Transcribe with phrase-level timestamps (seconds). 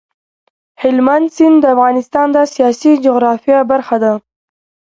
[0.81, 4.13] هلمند سیند د افغانستان د سیاسي جغرافیه برخه ده.